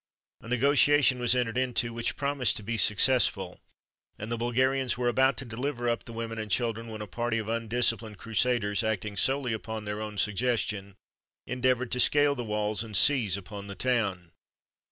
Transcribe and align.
A 0.41 0.47
negotiation 0.47 1.19
was 1.19 1.35
entered 1.35 1.59
into, 1.59 1.93
which 1.93 2.15
promised 2.17 2.57
to 2.57 2.63
be 2.63 2.75
successful, 2.75 3.59
and 4.17 4.31
the 4.31 4.35
Bulgarians 4.37 4.97
were 4.97 5.07
about 5.07 5.37
to 5.37 5.45
deliver 5.45 5.87
up 5.87 6.05
the 6.05 6.11
women 6.11 6.39
and 6.39 6.49
children, 6.49 6.87
when 6.87 7.03
a 7.03 7.05
party 7.05 7.37
of 7.37 7.47
undisciplined 7.47 8.17
Crusaders, 8.17 8.83
acting 8.83 9.15
solely 9.15 9.53
upon 9.53 9.85
their 9.85 10.01
own 10.01 10.17
suggestion, 10.17 10.95
endeavoured 11.45 11.91
to 11.91 11.99
scale 11.99 12.33
the 12.33 12.43
walls 12.43 12.83
and 12.83 12.97
seize 12.97 13.37
upon 13.37 13.67
the 13.67 13.75
town. 13.75 14.31